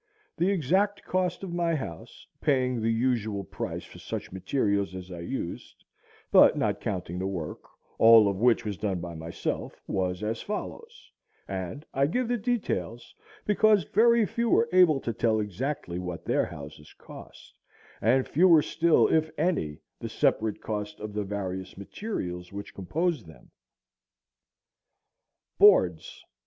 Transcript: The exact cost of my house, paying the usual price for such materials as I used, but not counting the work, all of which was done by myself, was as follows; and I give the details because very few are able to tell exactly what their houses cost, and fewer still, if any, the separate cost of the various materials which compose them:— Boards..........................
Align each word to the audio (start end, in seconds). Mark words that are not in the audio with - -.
The 0.35 0.49
exact 0.49 1.03
cost 1.03 1.43
of 1.43 1.53
my 1.53 1.75
house, 1.75 2.25
paying 2.41 2.81
the 2.81 2.89
usual 2.89 3.43
price 3.43 3.83
for 3.85 3.99
such 3.99 4.31
materials 4.31 4.95
as 4.95 5.11
I 5.11 5.19
used, 5.19 5.85
but 6.31 6.57
not 6.57 6.79
counting 6.81 7.19
the 7.19 7.27
work, 7.27 7.59
all 7.99 8.27
of 8.27 8.37
which 8.39 8.65
was 8.65 8.77
done 8.77 8.99
by 8.99 9.13
myself, 9.13 9.79
was 9.85 10.23
as 10.23 10.41
follows; 10.41 11.11
and 11.47 11.85
I 11.93 12.07
give 12.07 12.27
the 12.29 12.37
details 12.39 13.13
because 13.45 13.83
very 13.83 14.25
few 14.25 14.55
are 14.57 14.69
able 14.73 14.99
to 15.01 15.13
tell 15.13 15.39
exactly 15.39 15.99
what 15.99 16.25
their 16.25 16.47
houses 16.47 16.95
cost, 16.97 17.59
and 18.01 18.27
fewer 18.27 18.63
still, 18.63 19.07
if 19.07 19.29
any, 19.37 19.81
the 19.99 20.09
separate 20.09 20.61
cost 20.63 20.99
of 20.99 21.13
the 21.13 21.23
various 21.23 21.77
materials 21.77 22.51
which 22.51 22.73
compose 22.73 23.23
them:— 23.25 23.51
Boards.......................... 25.59 26.25